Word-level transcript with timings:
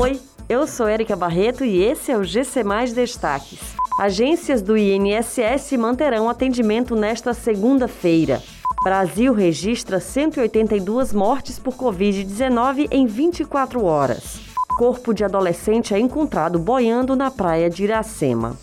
Oi, 0.00 0.18
eu 0.48 0.66
sou 0.66 0.88
Érica 0.88 1.14
Barreto 1.14 1.62
e 1.62 1.82
esse 1.82 2.10
é 2.10 2.16
o 2.16 2.24
GC 2.24 2.64
Mais 2.64 2.90
Destaques. 2.94 3.58
Agências 4.00 4.62
do 4.62 4.74
INSS 4.74 5.72
manterão 5.76 6.26
atendimento 6.26 6.96
nesta 6.96 7.34
segunda-feira. 7.34 8.42
Brasil 8.82 9.34
registra 9.34 10.00
182 10.00 11.12
mortes 11.12 11.58
por 11.58 11.74
Covid-19 11.74 12.88
em 12.90 13.04
24 13.04 13.84
horas. 13.84 14.40
Corpo 14.78 15.12
de 15.12 15.22
adolescente 15.22 15.92
é 15.92 15.98
encontrado 15.98 16.58
boiando 16.58 17.14
na 17.14 17.30
praia 17.30 17.68
de 17.68 17.84
Iracema. 17.84 18.56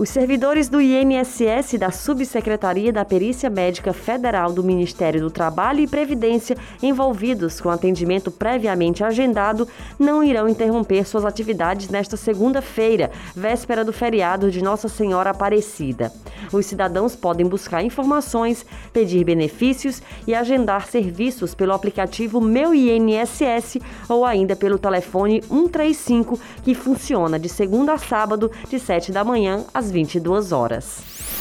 Os 0.00 0.08
servidores 0.08 0.70
do 0.70 0.80
INSS 0.80 1.78
da 1.78 1.90
Subsecretaria 1.90 2.90
da 2.90 3.04
Perícia 3.04 3.50
Médica 3.50 3.92
Federal 3.92 4.50
do 4.50 4.64
Ministério 4.64 5.20
do 5.20 5.30
Trabalho 5.30 5.80
e 5.80 5.86
Previdência 5.86 6.56
envolvidos 6.82 7.60
com 7.60 7.68
atendimento 7.68 8.30
previamente 8.30 9.04
agendado 9.04 9.68
não 9.98 10.24
irão 10.24 10.48
interromper 10.48 11.06
suas 11.06 11.26
atividades 11.26 11.90
nesta 11.90 12.16
segunda-feira, 12.16 13.10
véspera 13.36 13.84
do 13.84 13.92
feriado 13.92 14.50
de 14.50 14.64
Nossa 14.64 14.88
Senhora 14.88 15.28
Aparecida. 15.28 16.10
Os 16.52 16.66
cidadãos 16.66 17.14
podem 17.14 17.46
buscar 17.46 17.82
informações, 17.82 18.66
pedir 18.92 19.24
benefícios 19.24 20.02
e 20.26 20.34
agendar 20.34 20.86
serviços 20.86 21.54
pelo 21.54 21.72
aplicativo 21.72 22.40
Meu 22.40 22.74
INSS 22.74 23.78
ou 24.08 24.24
ainda 24.24 24.56
pelo 24.56 24.78
telefone 24.78 25.42
135, 25.42 26.38
que 26.64 26.74
funciona 26.74 27.38
de 27.38 27.48
segunda 27.48 27.92
a 27.92 27.98
sábado, 27.98 28.50
de 28.68 28.78
7 28.78 29.12
da 29.12 29.24
manhã 29.24 29.64
às 29.72 29.90
22 29.90 30.52
horas. 30.52 31.39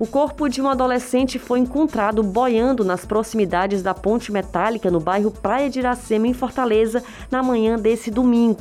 O 0.00 0.06
corpo 0.08 0.48
de 0.48 0.60
um 0.60 0.68
adolescente 0.68 1.38
foi 1.38 1.60
encontrado 1.60 2.20
boiando 2.20 2.84
nas 2.84 3.04
proximidades 3.04 3.84
da 3.84 3.94
ponte 3.94 4.32
metálica 4.32 4.90
no 4.90 4.98
bairro 4.98 5.30
Praia 5.30 5.70
de 5.70 5.78
Iracema, 5.78 6.26
em 6.26 6.34
Fortaleza, 6.34 7.04
na 7.30 7.40
manhã 7.40 7.78
desse 7.78 8.10
domingo. 8.10 8.58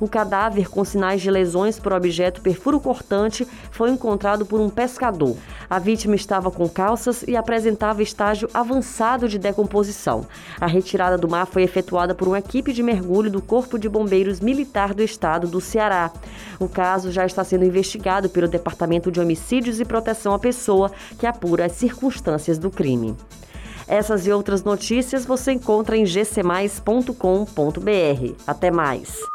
O 0.00 0.08
cadáver, 0.08 0.68
com 0.68 0.84
sinais 0.84 1.22
de 1.22 1.30
lesões 1.30 1.78
por 1.78 1.92
objeto 1.92 2.40
perfuro 2.40 2.80
cortante, 2.80 3.46
foi 3.70 3.90
encontrado 3.90 4.44
por 4.44 4.60
um 4.60 4.68
pescador. 4.68 5.36
A 5.68 5.78
vítima 5.78 6.14
estava 6.14 6.50
com 6.50 6.68
calças 6.68 7.22
e 7.26 7.36
apresentava 7.36 8.02
estágio 8.02 8.48
avançado 8.52 9.28
de 9.28 9.38
decomposição. 9.38 10.26
A 10.60 10.66
retirada 10.66 11.16
do 11.16 11.28
mar 11.28 11.46
foi 11.46 11.62
efetuada 11.62 12.14
por 12.14 12.28
uma 12.28 12.38
equipe 12.38 12.72
de 12.72 12.82
mergulho 12.82 13.30
do 13.30 13.40
Corpo 13.40 13.78
de 13.78 13.88
Bombeiros 13.88 14.40
Militar 14.40 14.92
do 14.94 15.02
Estado 15.02 15.46
do 15.46 15.60
Ceará. 15.60 16.10
O 16.58 16.68
caso 16.68 17.10
já 17.10 17.24
está 17.24 17.42
sendo 17.44 17.64
investigado 17.64 18.28
pelo 18.28 18.48
Departamento 18.48 19.10
de 19.10 19.20
Homicídios 19.20 19.80
e 19.80 19.84
Proteção 19.84 20.34
à 20.34 20.38
Pessoa, 20.38 20.90
que 21.18 21.26
apura 21.26 21.66
as 21.66 21.72
circunstâncias 21.72 22.58
do 22.58 22.70
crime. 22.70 23.16
Essas 23.86 24.26
e 24.26 24.32
outras 24.32 24.64
notícias 24.64 25.26
você 25.26 25.52
encontra 25.52 25.96
em 25.96 26.04
gcmais.com.br. 26.04 27.14
Até 28.46 28.70
mais! 28.70 29.33